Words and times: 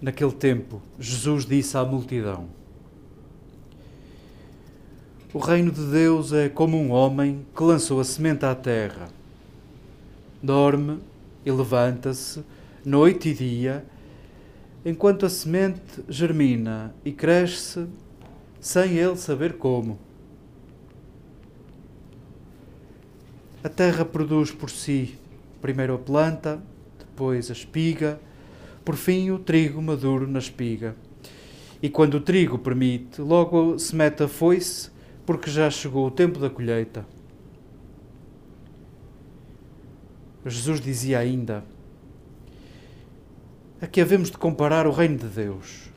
Naquele 0.00 0.32
tempo, 0.32 0.80
Jesus 0.98 1.44
disse 1.44 1.76
à 1.76 1.84
multidão: 1.84 2.48
O 5.32 5.38
reino 5.38 5.72
de 5.72 5.84
Deus 5.84 6.32
é 6.32 6.48
como 6.48 6.76
um 6.76 6.92
homem 6.92 7.44
que 7.54 7.62
lançou 7.64 7.98
a 7.98 8.04
semente 8.04 8.44
à 8.44 8.54
terra. 8.54 9.08
Dorme 10.40 11.00
e 11.44 11.50
levanta-se, 11.50 12.44
noite 12.84 13.30
e 13.30 13.34
dia, 13.34 13.84
enquanto 14.84 15.26
a 15.26 15.28
semente 15.28 16.04
germina 16.08 16.94
e 17.04 17.10
cresce 17.10 17.86
sem 18.60 18.96
ele 18.96 19.16
saber 19.16 19.54
como. 19.54 19.98
A 23.64 23.68
terra 23.68 24.04
produz 24.04 24.52
por 24.52 24.70
si 24.70 25.18
primeiro 25.60 25.94
a 25.94 25.98
planta, 25.98 26.62
depois 26.98 27.50
a 27.50 27.52
espiga, 27.52 28.20
por 28.88 28.96
fim 28.96 29.30
o 29.30 29.38
trigo 29.38 29.82
maduro 29.82 30.26
na 30.26 30.38
espiga. 30.38 30.96
E 31.82 31.90
quando 31.90 32.14
o 32.14 32.20
trigo 32.22 32.58
permite, 32.58 33.20
logo 33.20 33.78
se 33.78 33.94
mete 33.94 34.22
a 34.22 34.28
foice, 34.28 34.90
porque 35.26 35.50
já 35.50 35.68
chegou 35.68 36.06
o 36.06 36.10
tempo 36.10 36.38
da 36.38 36.48
colheita. 36.48 37.04
Jesus 40.46 40.80
dizia 40.80 41.18
ainda: 41.18 41.62
A 43.78 43.86
que 43.86 44.00
havemos 44.00 44.30
de 44.30 44.38
comparar 44.38 44.86
o 44.86 44.90
reino 44.90 45.18
de 45.18 45.26
Deus? 45.26 45.90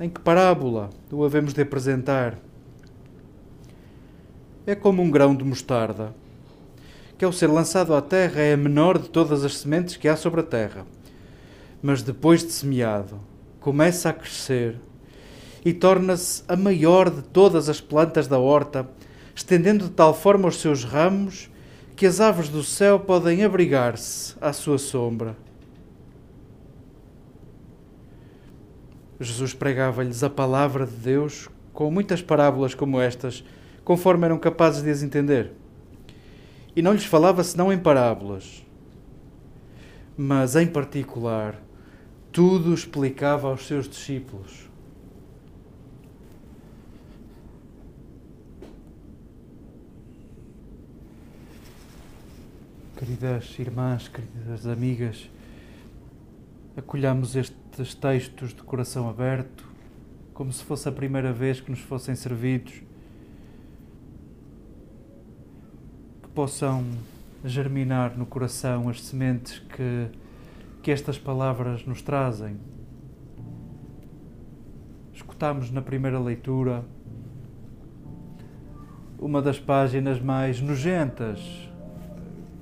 Em 0.00 0.08
que 0.08 0.20
parábola 0.22 0.88
o 1.12 1.22
havemos 1.26 1.52
de 1.52 1.60
apresentar? 1.60 2.38
É 4.66 4.74
como 4.74 5.02
um 5.02 5.10
grão 5.10 5.36
de 5.36 5.44
mostarda, 5.44 6.14
que 7.18 7.24
ao 7.26 7.32
ser 7.32 7.48
lançado 7.48 7.94
à 7.94 8.00
terra 8.00 8.40
é 8.40 8.54
a 8.54 8.56
menor 8.56 8.96
de 8.96 9.10
todas 9.10 9.44
as 9.44 9.58
sementes 9.58 9.98
que 9.98 10.08
há 10.08 10.16
sobre 10.16 10.40
a 10.40 10.44
terra 10.44 10.86
mas 11.82 12.02
depois 12.02 12.44
de 12.44 12.52
semeado, 12.52 13.20
começa 13.60 14.08
a 14.08 14.12
crescer 14.12 14.76
e 15.64 15.72
torna-se 15.72 16.42
a 16.48 16.56
maior 16.56 17.10
de 17.10 17.22
todas 17.22 17.68
as 17.68 17.80
plantas 17.80 18.26
da 18.26 18.38
horta, 18.38 18.88
estendendo 19.34 19.84
de 19.84 19.90
tal 19.90 20.14
forma 20.14 20.48
os 20.48 20.60
seus 20.60 20.84
ramos 20.84 21.50
que 21.96 22.06
as 22.06 22.20
aves 22.20 22.48
do 22.48 22.62
céu 22.62 22.98
podem 22.98 23.44
abrigar-se 23.44 24.34
à 24.40 24.52
sua 24.52 24.78
sombra. 24.78 25.36
Jesus 29.20 29.52
pregava-lhes 29.52 30.24
a 30.24 30.30
palavra 30.30 30.86
de 30.86 30.96
Deus 30.96 31.48
com 31.74 31.90
muitas 31.90 32.22
parábolas 32.22 32.74
como 32.74 32.98
estas, 32.98 33.44
conforme 33.84 34.24
eram 34.24 34.38
capazes 34.38 34.82
de 34.82 34.90
as 34.90 35.02
entender. 35.02 35.52
E 36.74 36.80
não 36.80 36.94
lhes 36.94 37.04
falava 37.04 37.44
senão 37.44 37.70
em 37.70 37.78
parábolas, 37.78 38.64
mas 40.16 40.56
em 40.56 40.66
particular 40.66 41.60
tudo 42.32 42.72
explicava 42.72 43.48
aos 43.48 43.66
seus 43.66 43.88
discípulos. 43.88 44.68
Queridas 52.96 53.58
irmãs, 53.58 54.08
queridas 54.08 54.66
amigas, 54.66 55.28
acolhamos 56.76 57.34
estes 57.34 57.94
textos 57.94 58.50
de 58.50 58.62
coração 58.62 59.08
aberto, 59.08 59.66
como 60.34 60.52
se 60.52 60.62
fosse 60.62 60.88
a 60.88 60.92
primeira 60.92 61.32
vez 61.32 61.60
que 61.60 61.70
nos 61.70 61.80
fossem 61.80 62.14
servidos, 62.14 62.74
que 66.22 66.28
possam 66.34 66.84
germinar 67.44 68.16
no 68.16 68.26
coração 68.26 68.88
as 68.88 69.02
sementes 69.02 69.58
que 69.74 70.08
que 70.82 70.90
estas 70.90 71.18
palavras 71.18 71.84
nos 71.84 72.02
trazem. 72.02 72.56
Escutamos 75.12 75.70
na 75.70 75.82
primeira 75.82 76.18
leitura 76.18 76.84
uma 79.18 79.42
das 79.42 79.58
páginas 79.58 80.20
mais 80.20 80.60
nojentas 80.60 81.68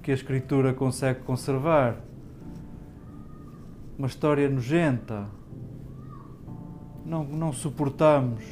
que 0.02 0.10
a 0.10 0.14
Escritura 0.14 0.74
consegue 0.74 1.20
conservar. 1.20 1.96
Uma 3.96 4.08
história 4.08 4.48
nojenta. 4.48 5.26
Não, 7.06 7.24
não 7.24 7.52
suportamos 7.52 8.44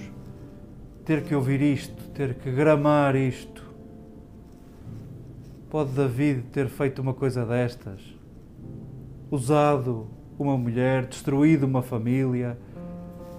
ter 1.05 1.25
que 1.25 1.35
ouvir 1.35 1.61
isto, 1.61 2.09
ter 2.11 2.35
que 2.35 2.51
gramar 2.51 3.17
isto. 3.17 3.65
Pode 5.69 5.91
David 5.91 6.43
ter 6.53 6.69
feito 6.69 7.03
uma 7.03 7.13
coisa 7.13 7.45
destas? 7.45 8.01
Usado 9.31 10.07
uma 10.39 10.57
mulher, 10.57 11.07
destruído 11.07 11.65
uma 11.65 11.83
família, 11.83 12.59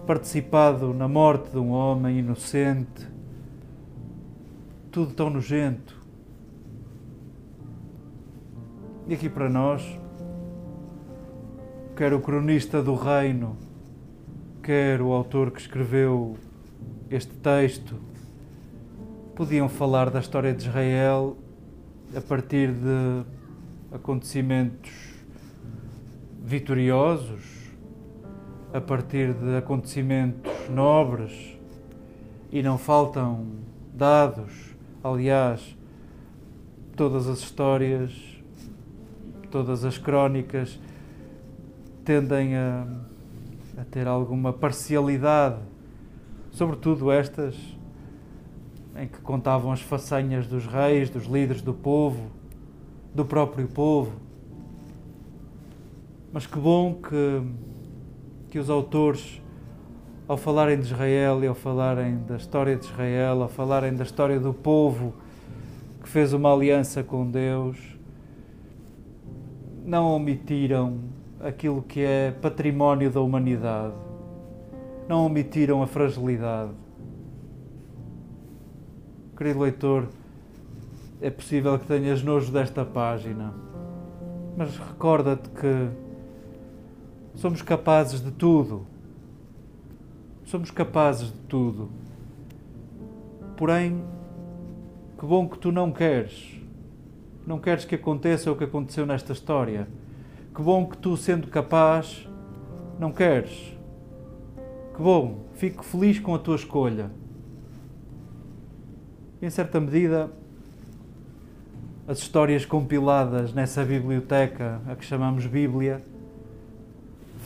participado 0.06 0.94
na 0.94 1.08
morte 1.08 1.52
de 1.52 1.58
um 1.58 1.70
homem 1.72 2.20
inocente. 2.20 3.08
Tudo 4.92 5.14
tão 5.14 5.30
nojento. 5.30 5.96
E 9.08 9.14
aqui 9.14 9.30
para 9.30 9.50
nós, 9.50 9.84
quer 11.96 12.14
o 12.14 12.20
cronista 12.20 12.82
do 12.82 12.96
reino, 12.96 13.56
quer 14.62 15.02
o 15.02 15.14
autor 15.14 15.52
que 15.52 15.62
escreveu 15.62 16.36
este 17.10 17.34
texto, 17.36 17.96
podiam 19.36 19.70
falar 19.70 20.10
da 20.10 20.20
história 20.20 20.54
de 20.54 20.64
Israel 20.68 21.38
a 22.16 22.20
partir 22.20 22.72
de 22.72 23.24
acontecimentos 23.94 25.07
vitoriosos 26.48 27.44
a 28.74 28.80
partir 28.80 29.34
de 29.34 29.58
acontecimentos 29.58 30.50
nobres 30.70 31.60
e 32.50 32.64
não 32.64 32.78
faltam 32.78 33.48
dados. 33.94 34.74
Aliás, 35.04 35.78
todas 36.96 37.28
as 37.28 37.40
histórias, 37.40 38.14
todas 39.52 39.84
as 39.84 39.98
crónicas 39.98 40.80
tendem 42.06 42.56
a, 42.56 42.88
a 43.78 43.84
ter 43.84 44.08
alguma 44.08 44.54
parcialidade, 44.54 45.60
sobretudo 46.52 47.12
estas 47.12 47.58
em 48.96 49.06
que 49.06 49.20
contavam 49.20 49.70
as 49.70 49.82
façanhas 49.82 50.48
dos 50.48 50.66
reis, 50.66 51.10
dos 51.10 51.26
líderes 51.26 51.62
do 51.62 51.74
povo, 51.74 52.32
do 53.14 53.26
próprio 53.26 53.68
povo. 53.68 54.27
Mas 56.38 56.46
que 56.46 56.60
bom 56.60 56.94
que, 56.94 57.42
que 58.52 58.60
os 58.60 58.70
autores, 58.70 59.42
ao 60.28 60.38
falarem 60.38 60.80
de 60.80 60.86
Israel 60.86 61.44
e 61.44 61.48
ao 61.48 61.56
falarem 61.56 62.20
da 62.28 62.36
história 62.36 62.76
de 62.76 62.86
Israel, 62.86 63.42
ao 63.42 63.50
falarem 63.50 63.96
da 63.96 64.04
história 64.04 64.40
do 64.40 64.54
povo 64.54 65.16
que 66.00 66.08
fez 66.08 66.34
uma 66.34 66.54
aliança 66.54 67.02
com 67.02 67.26
Deus, 67.26 67.80
não 69.84 70.12
omitiram 70.12 71.00
aquilo 71.40 71.82
que 71.82 72.02
é 72.02 72.30
património 72.30 73.10
da 73.10 73.20
humanidade, 73.20 73.96
não 75.10 75.26
omitiram 75.26 75.82
a 75.82 75.88
fragilidade. 75.88 76.74
Querido 79.36 79.62
leitor, 79.62 80.08
é 81.20 81.32
possível 81.32 81.80
que 81.80 81.88
tenhas 81.88 82.22
nojo 82.22 82.52
desta 82.52 82.86
página, 82.86 83.56
mas 84.56 84.78
recorda-te 84.78 85.50
que 85.50 86.06
Somos 87.38 87.62
capazes 87.62 88.20
de 88.20 88.32
tudo. 88.32 88.88
Somos 90.44 90.72
capazes 90.72 91.28
de 91.28 91.38
tudo. 91.42 91.88
Porém, 93.56 94.04
que 95.20 95.24
bom 95.24 95.48
que 95.48 95.60
tu 95.60 95.72
não 95.72 95.92
queres. 95.92 96.60
Não 97.46 97.60
queres 97.60 97.86
que 97.86 97.94
aconteça 97.94 98.52
o 98.52 98.56
que 98.56 98.64
aconteceu 98.64 99.06
nesta 99.06 99.34
história. 99.34 99.88
Que 100.54 100.64
bom 100.64 100.88
que 100.88 100.98
tu, 100.98 101.16
sendo 101.16 101.48
capaz, 101.48 102.28
não 102.98 103.12
queres. 103.12 103.78
Que 104.96 105.02
bom, 105.02 105.46
fico 105.54 105.86
feliz 105.86 106.20
com 106.20 106.34
a 106.34 106.40
tua 106.40 106.56
escolha. 106.56 107.12
Em 109.40 109.50
certa 109.52 109.80
medida, 109.80 110.32
as 112.08 112.18
histórias 112.18 112.66
compiladas 112.66 113.54
nessa 113.54 113.86
biblioteca, 113.86 114.82
a 114.88 114.96
que 114.96 115.06
chamamos 115.06 115.46
Bíblia, 115.46 116.02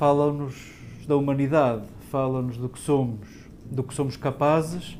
falam-nos 0.01 0.55
da 1.07 1.15
humanidade, 1.15 1.83
falam-nos 2.09 2.57
do 2.57 2.67
que 2.67 2.79
somos, 2.79 3.27
do 3.63 3.83
que 3.83 3.93
somos 3.93 4.17
capazes 4.17 4.97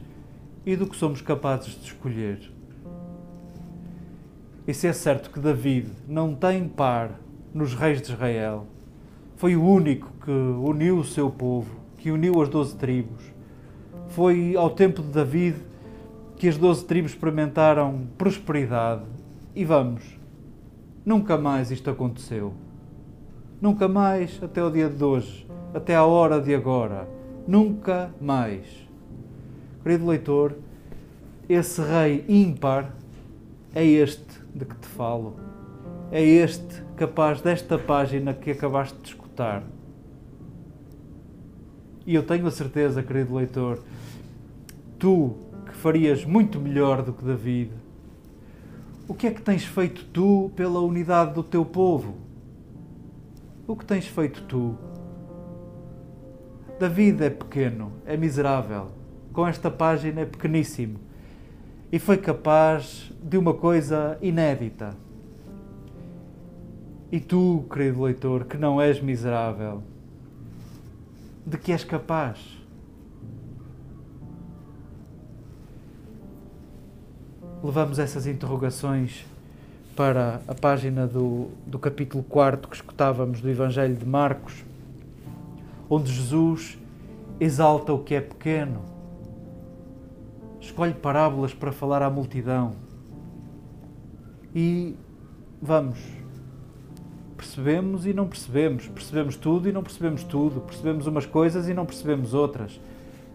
e 0.63 0.75
do 0.75 0.86
que 0.86 0.95
somos 0.95 1.21
capazes 1.21 1.74
de 1.74 1.88
escolher. 1.88 2.53
E 4.68 4.71
se 4.75 4.86
é 4.86 4.94
certo 4.94 5.31
que 5.31 5.39
David 5.39 5.89
não 6.07 6.36
tem 6.36 6.68
par 6.68 7.19
nos 7.51 7.74
reis 7.74 8.00
de 8.00 8.12
Israel, 8.12 8.68
foi 9.38 9.56
o 9.56 9.65
único 9.65 10.07
que 10.24 10.30
uniu 10.30 11.00
o 11.00 11.04
seu 11.04 11.31
povo, 11.31 11.75
que 11.97 12.12
uniu 12.12 12.39
as 12.39 12.47
doze 12.47 12.75
tribos. 12.75 13.24
Foi 14.09 14.56
ao 14.56 14.69
tempo 14.69 15.01
de 15.01 15.07
David 15.07 15.56
que 16.36 16.47
as 16.47 16.59
doze 16.59 16.86
tribos 16.86 17.13
experimentaram 17.13 18.07
prosperidade. 18.19 19.01
E 19.56 19.65
vamos, 19.65 20.04
nunca 21.04 21.39
mais 21.39 21.71
isto 21.71 21.89
aconteceu. 21.89 22.54
Nunca 23.61 23.87
mais, 23.87 24.41
até 24.41 24.63
o 24.63 24.71
dia 24.71 24.89
de 24.89 25.03
hoje, 25.03 25.47
até 25.71 25.95
à 25.95 26.03
hora 26.03 26.41
de 26.41 26.51
agora. 26.55 27.07
Nunca 27.47 28.11
mais. 28.19 28.65
Querido 29.83 30.07
leitor, 30.07 30.55
esse 31.47 31.79
rei 31.79 32.25
ímpar 32.27 32.91
é 33.75 33.85
este 33.85 34.41
de 34.55 34.65
que 34.65 34.75
te 34.75 34.87
falo. 34.87 35.35
É 36.11 36.23
este 36.23 36.81
capaz 36.95 37.39
desta 37.39 37.77
página 37.77 38.33
que 38.33 38.49
acabaste 38.49 38.97
de 38.99 39.09
escutar. 39.09 39.61
E 42.03 42.15
eu 42.15 42.23
tenho 42.23 42.47
a 42.47 42.51
certeza, 42.51 43.03
querido 43.03 43.35
leitor, 43.35 43.77
tu 44.97 45.35
que 45.67 45.73
farias 45.75 46.25
muito 46.25 46.59
melhor 46.59 47.03
do 47.03 47.13
que 47.13 47.23
David, 47.23 47.69
o 49.07 49.13
que 49.13 49.27
é 49.27 49.31
que 49.31 49.41
tens 49.41 49.63
feito 49.63 50.03
tu 50.05 50.51
pela 50.55 50.79
unidade 50.79 51.35
do 51.35 51.43
teu 51.43 51.63
povo? 51.63 52.31
O 53.71 53.75
que 53.77 53.85
tens 53.85 54.06
feito 54.06 54.44
tu? 54.50 54.77
David 56.77 57.23
é 57.23 57.29
pequeno, 57.29 57.94
é 58.06 58.18
miserável. 58.18 58.91
Com 59.31 59.47
esta 59.47 59.71
página 59.71 60.19
é 60.19 60.25
pequeníssimo. 60.25 61.00
E 61.89 61.97
foi 61.97 62.18
capaz 62.18 63.13
de 63.23 63.38
uma 63.38 63.53
coisa 63.53 64.18
inédita. 64.21 64.94
E 67.09 67.21
tu, 67.21 67.65
querido 67.71 68.03
leitor, 68.03 68.44
que 68.44 68.57
não 68.57 68.81
és 68.81 69.00
miserável, 69.00 69.81
de 71.45 71.57
que 71.57 71.71
és 71.71 71.85
capaz? 71.85 72.62
Levamos 77.63 78.00
essas 78.00 78.27
interrogações 78.27 79.25
para 79.95 80.41
a 80.47 80.55
página 80.55 81.05
do, 81.05 81.49
do 81.65 81.77
capítulo 81.77 82.23
4 82.23 82.69
que 82.69 82.75
escutávamos 82.75 83.41
do 83.41 83.49
Evangelho 83.49 83.95
de 83.95 84.05
Marcos, 84.05 84.63
onde 85.89 86.11
Jesus 86.11 86.77
exalta 87.39 87.91
o 87.91 87.99
que 87.99 88.15
é 88.15 88.21
pequeno, 88.21 88.81
escolhe 90.59 90.93
parábolas 90.93 91.53
para 91.53 91.71
falar 91.71 92.01
à 92.01 92.09
multidão. 92.09 92.73
E 94.53 94.95
vamos, 95.61 95.99
percebemos 97.35 98.05
e 98.05 98.13
não 98.13 98.27
percebemos, 98.27 98.87
percebemos 98.87 99.35
tudo 99.35 99.67
e 99.67 99.71
não 99.71 99.83
percebemos 99.83 100.23
tudo, 100.23 100.61
percebemos 100.61 101.07
umas 101.07 101.25
coisas 101.25 101.67
e 101.67 101.73
não 101.73 101.85
percebemos 101.85 102.33
outras. 102.33 102.79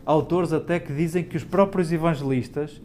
Há 0.04 0.12
autores 0.12 0.52
até 0.52 0.78
que 0.78 0.92
dizem 0.92 1.24
que 1.24 1.36
os 1.36 1.44
próprios 1.44 1.92
evangelistas 1.92 2.80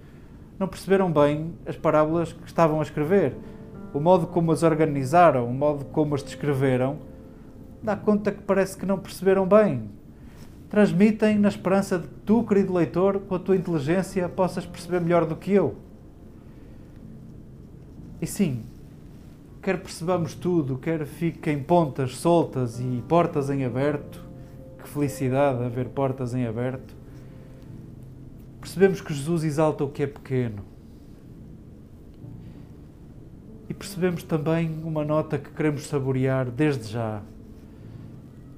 não 0.57 0.67
perceberam 0.67 1.11
bem 1.11 1.53
as 1.65 1.75
parábolas 1.75 2.33
que 2.33 2.45
estavam 2.45 2.79
a 2.79 2.83
escrever. 2.83 3.35
O 3.93 3.99
modo 3.99 4.27
como 4.27 4.51
as 4.51 4.63
organizaram, 4.63 5.47
o 5.47 5.53
modo 5.53 5.85
como 5.85 6.15
as 6.15 6.23
descreveram, 6.23 6.97
dá 7.83 7.95
conta 7.95 8.31
que 8.31 8.41
parece 8.41 8.77
que 8.77 8.85
não 8.85 8.97
perceberam 8.97 9.45
bem. 9.45 9.89
Transmitem 10.69 11.37
na 11.37 11.49
esperança 11.49 11.99
de 11.99 12.07
que 12.07 12.13
tu, 12.25 12.43
querido 12.43 12.73
leitor, 12.73 13.19
com 13.19 13.35
a 13.35 13.39
tua 13.39 13.55
inteligência, 13.55 14.29
possas 14.29 14.65
perceber 14.65 15.01
melhor 15.01 15.25
do 15.25 15.35
que 15.35 15.51
eu. 15.51 15.75
E 18.21 18.27
sim, 18.27 18.63
quer 19.61 19.81
percebamos 19.81 20.33
tudo, 20.33 20.77
quer 20.77 21.05
fiquem 21.05 21.61
pontas 21.61 22.15
soltas 22.15 22.79
e 22.79 23.03
portas 23.07 23.49
em 23.49 23.65
aberto, 23.65 24.23
que 24.81 24.87
felicidade 24.87 25.63
haver 25.63 25.89
portas 25.89 26.33
em 26.33 26.45
aberto 26.45 27.01
percebemos 28.61 29.01
que 29.01 29.13
Jesus 29.13 29.43
exalta 29.43 29.83
o 29.83 29.89
que 29.89 30.03
é 30.03 30.07
pequeno. 30.07 30.63
E 33.71 33.73
percebemos 33.73 34.21
também 34.21 34.69
uma 34.83 35.05
nota 35.05 35.37
que 35.37 35.49
queremos 35.49 35.87
saborear 35.87 36.51
desde 36.51 36.91
já. 36.91 37.21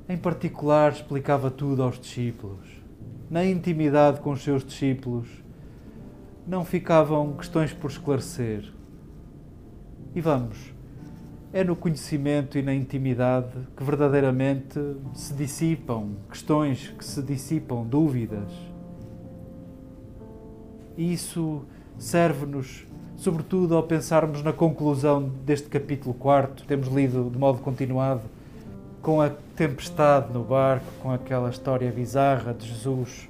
Em 0.10 0.17
particular, 0.17 0.91
explicava 0.91 1.51
tudo 1.51 1.84
aos 1.84 2.00
discípulos. 2.00 2.67
Na 3.29 3.46
intimidade 3.46 4.22
com 4.22 4.32
os 4.32 4.41
seus 4.41 4.65
discípulos, 4.65 5.29
não 6.48 6.65
ficavam 6.65 7.34
questões 7.34 7.72
por 7.72 7.91
esclarecer. 7.91 8.74
E 10.15 10.20
vamos, 10.20 10.74
é 11.53 11.63
no 11.63 11.75
conhecimento 11.75 12.58
e 12.58 12.63
na 12.63 12.74
intimidade 12.74 13.53
que 13.77 13.84
verdadeiramente 13.84 14.79
se 15.13 15.36
dissipam 15.36 16.15
questões, 16.27 16.88
que 16.88 17.05
se 17.05 17.22
dissipam 17.22 17.86
dúvidas 17.86 18.51
e 20.98 21.13
isso 21.13 21.63
serve-nos, 22.00 22.88
sobretudo, 23.17 23.75
ao 23.75 23.84
pensarmos 23.84 24.43
na 24.43 24.53
conclusão 24.53 25.29
deste 25.46 25.67
capítulo 25.67 26.13
4. 26.13 26.65
Temos 26.65 26.88
lido 26.88 27.29
de 27.29 27.38
modo 27.38 27.60
continuado 27.60 28.22
com 29.01 29.22
a 29.22 29.29
tempestade 29.29 30.32
no 30.34 30.43
barco, 30.43 30.86
com 31.01 31.12
aquela 31.12 31.50
história 31.50 31.91
bizarra 31.91 32.53
de 32.53 32.67
Jesus 32.67 33.29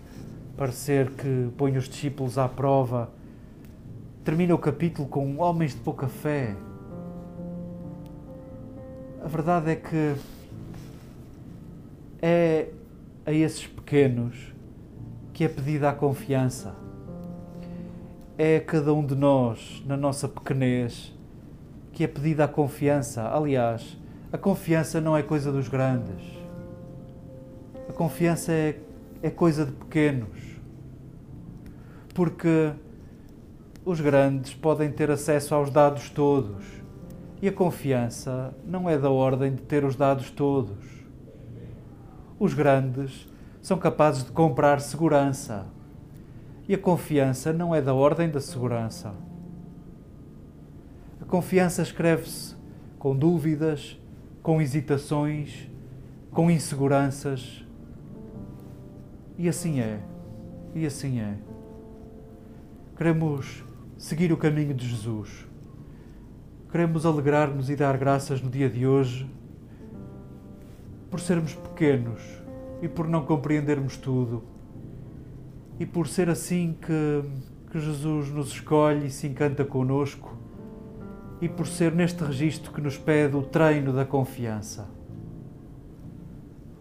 parecer 0.56 1.10
que 1.12 1.50
põe 1.58 1.76
os 1.78 1.90
discípulos 1.90 2.38
à 2.38 2.48
prova. 2.48 3.10
Termina 4.24 4.54
o 4.54 4.58
capítulo 4.58 5.08
com 5.08 5.38
homens 5.40 5.72
de 5.72 5.80
pouca 5.80 6.08
fé. 6.08 6.56
A 9.24 9.28
verdade 9.28 9.72
é 9.72 9.76
que 9.76 10.16
é 12.22 12.70
a 13.26 13.32
esses 13.32 13.66
pequenos 13.66 14.54
que 15.34 15.44
é 15.44 15.48
pedida 15.48 15.90
a 15.90 15.94
confiança 15.94 16.83
é 18.38 18.60
cada 18.60 18.94
um 18.94 19.06
de 19.06 19.16
nós, 19.16 19.84
na 19.86 19.96
nossa 19.96 20.28
pequenez, 20.28 21.14
que 21.92 22.04
é 22.04 22.08
pedida 22.08 22.46
a 22.46 22.48
confiança. 22.48 23.30
Aliás, 23.30 23.98
a 24.32 24.38
confiança 24.38 25.00
não 25.00 25.16
é 25.16 25.22
coisa 25.22 25.52
dos 25.52 25.68
grandes. 25.68 26.24
A 27.88 27.94
confiança 27.94 28.52
é, 28.52 28.80
é 29.22 29.30
coisa 29.30 29.66
de 29.66 29.72
pequenos. 29.72 30.60
Porque 32.16 32.72
os 33.86 34.00
grandes 34.02 34.54
podem 34.54 34.92
ter 34.92 35.12
acesso 35.12 35.54
aos 35.54 35.70
dados 35.70 36.10
todos. 36.10 36.66
E 37.42 37.48
a 37.48 37.52
confiança 37.52 38.56
não 38.66 38.90
é 38.90 38.98
da 38.98 39.10
ordem 39.10 39.54
de 39.54 39.62
ter 39.62 39.84
os 39.84 39.96
dados 39.96 40.32
todos. 40.32 40.84
Os 42.40 42.54
grandes 42.54 43.28
são 43.62 43.78
capazes 43.78 44.24
de 44.24 44.32
comprar 44.32 44.82
segurança 44.82 45.66
e 46.68 46.74
a 46.74 46.78
confiança 46.78 47.52
não 47.52 47.76
é 47.76 47.82
da 47.82 47.94
ordem 47.94 48.30
da 48.30 48.40
segurança. 48.40 49.14
A 51.22 51.26
confiança 51.26 51.82
escreve-se 51.82 52.56
com 52.98 53.16
dúvidas, 53.16 54.00
com 54.42 54.62
hesitações, 54.62 55.70
com 56.32 56.50
inseguranças. 56.50 57.66
E 59.38 59.50
assim 59.50 59.82
é. 59.82 60.00
E 60.74 60.86
assim 60.86 61.20
é. 61.20 61.38
Queremos 62.96 63.64
seguir 63.98 64.32
o 64.32 64.38
caminho 64.38 64.74
de 64.74 64.88
Jesus. 64.88 65.46
Queremos 66.72 67.06
alegrar-nos 67.06 67.70
e 67.70 67.76
dar 67.76 67.98
graças 67.98 68.42
no 68.42 68.50
dia 68.50 68.70
de 68.70 68.88
hoje 68.88 69.30
por 71.12 71.20
sermos 71.20 71.54
pequenos 71.54 72.22
e 72.82 72.88
por 72.88 73.08
não 73.08 73.26
compreendermos 73.26 73.98
tudo 73.98 74.53
e 75.84 75.86
por 75.86 76.08
ser 76.08 76.30
assim 76.30 76.74
que, 76.82 77.24
que 77.70 77.78
Jesus 77.78 78.32
nos 78.32 78.54
escolhe 78.54 79.08
e 79.08 79.10
se 79.10 79.28
encanta 79.28 79.66
conosco, 79.66 80.34
e 81.42 81.50
por 81.50 81.68
ser 81.68 81.92
neste 81.92 82.24
registro 82.24 82.72
que 82.72 82.80
nos 82.80 82.98
pede 82.98 83.36
o 83.36 83.42
treino 83.42 83.92
da 83.92 84.06
confiança. 84.06 84.88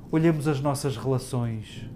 Olhemos 0.09 0.47
as 0.47 0.61
nossas 0.61 0.97
relações, 0.97 1.91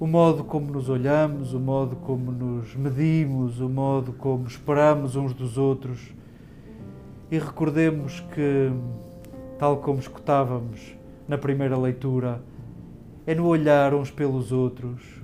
o 0.00 0.06
modo 0.06 0.42
como 0.42 0.72
nos 0.72 0.88
olhamos, 0.88 1.52
o 1.52 1.60
modo 1.60 1.96
como 1.96 2.32
nos 2.32 2.74
medimos, 2.74 3.60
o 3.60 3.68
modo 3.68 4.14
como 4.14 4.46
esperamos 4.46 5.16
uns 5.16 5.34
dos 5.34 5.58
outros 5.58 6.14
e 7.30 7.38
recordemos 7.38 8.20
que, 8.34 8.72
tal 9.58 9.82
como 9.82 9.98
escutávamos 9.98 10.96
na 11.28 11.36
primeira 11.36 11.76
leitura, 11.76 12.42
é 13.26 13.34
no 13.34 13.46
olhar 13.46 13.92
uns 13.92 14.10
pelos 14.10 14.50
outros 14.50 15.21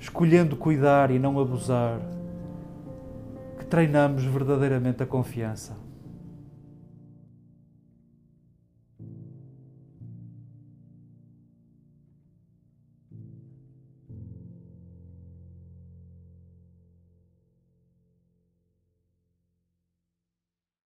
escolhendo 0.00 0.56
cuidar 0.56 1.10
e 1.10 1.18
não 1.18 1.38
abusar, 1.38 2.00
que 3.58 3.66
treinamos 3.66 4.24
verdadeiramente 4.24 5.02
a 5.02 5.06
confiança. 5.06 5.76